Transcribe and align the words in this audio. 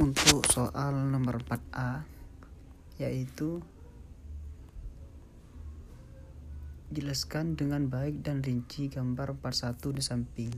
untuk 0.00 0.48
soal 0.48 0.96
nomor 1.12 1.44
4A 1.44 2.08
yaitu 2.96 3.60
jelaskan 6.88 7.52
dengan 7.52 7.84
baik 7.92 8.24
dan 8.24 8.40
rinci 8.40 8.88
gambar 8.88 9.36
41 9.36 9.76
di 9.92 10.02
samping. 10.02 10.52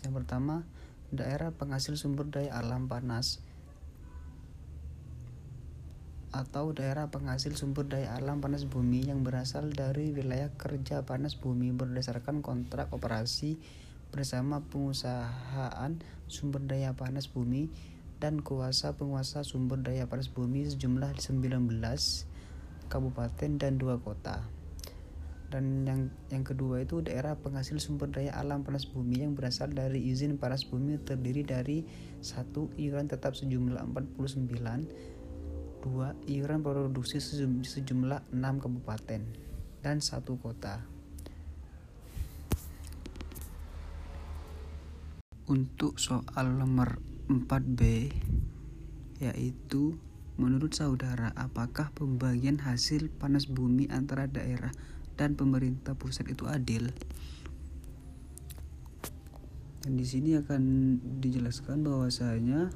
Yang 0.00 0.12
pertama, 0.24 0.64
daerah 1.12 1.52
penghasil 1.52 2.00
sumber 2.00 2.32
daya 2.32 2.56
alam 2.56 2.88
panas 2.88 3.44
atau 6.32 6.72
daerah 6.72 7.12
penghasil 7.12 7.60
sumber 7.60 7.84
daya 7.84 8.16
alam 8.16 8.40
panas 8.40 8.64
bumi 8.64 9.12
yang 9.12 9.20
berasal 9.20 9.68
dari 9.68 10.16
wilayah 10.16 10.48
kerja 10.56 11.04
panas 11.04 11.36
bumi 11.36 11.76
berdasarkan 11.76 12.40
kontrak 12.40 12.88
operasi 12.88 13.60
bersama 14.12 14.60
pengusahaan 14.68 15.96
sumber 16.28 16.60
daya 16.60 16.92
panas 16.92 17.32
bumi 17.32 17.72
dan 18.20 18.44
kuasa 18.44 18.94
penguasa 18.94 19.40
sumber 19.40 19.80
daya 19.80 20.04
panas 20.04 20.28
bumi 20.28 20.68
sejumlah 20.68 21.16
19 21.16 21.80
kabupaten 22.92 23.50
dan 23.56 23.80
dua 23.80 23.96
kota. 24.04 24.44
Dan 25.48 25.88
yang 25.88 26.12
yang 26.28 26.44
kedua 26.44 26.84
itu 26.84 27.00
daerah 27.00 27.40
penghasil 27.40 27.80
sumber 27.80 28.12
daya 28.12 28.36
alam 28.36 28.64
panas 28.64 28.84
bumi 28.84 29.24
yang 29.24 29.32
berasal 29.32 29.72
dari 29.72 30.04
izin 30.12 30.36
panas 30.36 30.68
bumi 30.68 31.00
terdiri 31.00 31.40
dari 31.44 31.88
satu 32.20 32.68
iuran 32.76 33.08
tetap 33.08 33.32
sejumlah 33.32 33.80
49 33.96 35.82
dua 35.82 36.14
iuran 36.28 36.60
produksi 36.60 37.18
sejumlah 37.64 38.28
6 38.28 38.62
kabupaten 38.62 39.20
dan 39.80 39.96
satu 40.04 40.36
kota. 40.36 40.91
Untuk 45.52 46.00
soal 46.00 46.56
nomor 46.56 46.96
4B 47.28 48.08
yaitu 49.20 50.00
menurut 50.40 50.72
saudara 50.72 51.28
apakah 51.36 51.92
pembagian 51.92 52.56
hasil 52.56 53.12
panas 53.20 53.44
bumi 53.44 53.84
antara 53.92 54.24
daerah 54.24 54.72
dan 55.20 55.36
pemerintah 55.36 55.92
pusat 55.92 56.32
itu 56.32 56.48
adil? 56.48 56.88
Dan 59.84 60.00
di 60.00 60.08
sini 60.08 60.40
akan 60.40 60.62
dijelaskan 61.20 61.84
bahwasanya 61.84 62.72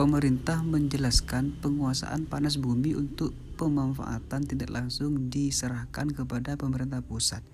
Pemerintah 0.00 0.64
menjelaskan 0.64 1.60
penguasaan 1.60 2.24
panas 2.24 2.56
bumi 2.56 2.96
untuk 2.96 3.36
pemanfaatan 3.60 4.48
tidak 4.48 4.72
langsung 4.72 5.28
diserahkan 5.28 6.08
kepada 6.16 6.56
pemerintah 6.56 7.04
pusat 7.04 7.44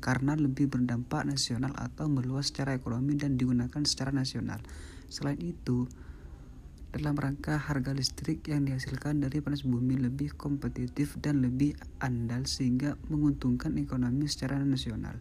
karena 0.00 0.32
lebih 0.32 0.72
berdampak 0.72 1.28
nasional 1.28 1.76
atau 1.76 2.08
meluas 2.08 2.48
secara 2.48 2.72
ekonomi 2.72 3.20
dan 3.20 3.36
digunakan 3.36 3.84
secara 3.84 4.08
nasional. 4.08 4.64
Selain 5.12 5.36
itu, 5.36 5.84
dalam 6.96 7.12
rangka 7.14 7.60
harga 7.60 7.92
listrik 7.92 8.48
yang 8.48 8.64
dihasilkan 8.64 9.20
dari 9.20 9.44
panas 9.44 9.68
bumi 9.68 10.00
lebih 10.00 10.32
kompetitif 10.34 11.20
dan 11.20 11.44
lebih 11.44 11.76
andal 12.00 12.48
sehingga 12.48 12.96
menguntungkan 13.12 13.76
ekonomi 13.76 14.24
secara 14.26 14.56
nasional. 14.64 15.20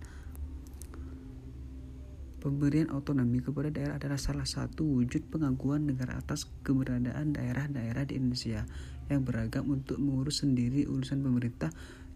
Pemberian 2.40 2.88
otonomi 2.95 3.44
kepada 3.44 3.68
daerah 3.68 4.00
adalah 4.00 4.16
salah 4.16 4.48
satu 4.48 4.88
wujud 4.88 5.28
pengakuan 5.28 5.84
negara 5.92 6.16
atas 6.16 6.48
keberadaan 6.64 7.36
daerah-daerah 7.36 8.08
di 8.08 8.16
Indonesia 8.16 8.64
yang 9.12 9.28
beragam 9.28 9.68
untuk 9.68 10.00
mengurus 10.00 10.48
sendiri 10.48 10.88
urusan 10.88 11.20
pemerintah 11.20 11.67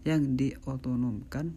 yang 0.08 0.32
diotonomkan. 0.32 1.52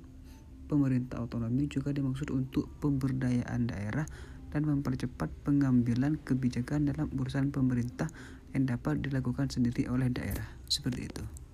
Pemerintah 0.68 1.24
otonomi 1.24 1.72
juga 1.72 1.96
dimaksud 1.96 2.28
untuk 2.28 2.68
pemberdayaan 2.84 3.72
daerah 3.72 4.04
dan 4.52 4.68
mempercepat 4.68 5.32
pengambilan 5.48 6.20
kebijakan 6.20 6.92
dalam 6.92 7.08
urusan 7.16 7.56
pemerintah 7.56 8.12
yang 8.52 8.68
dapat 8.68 9.00
dilakukan 9.00 9.48
sendiri 9.48 9.88
oleh 9.88 10.12
daerah. 10.12 10.44
Seperti 10.68 11.08
itu. 11.08 11.47